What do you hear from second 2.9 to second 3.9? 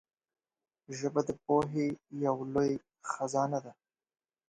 خزانه ده